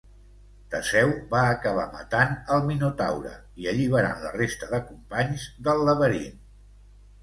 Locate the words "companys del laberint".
4.93-6.47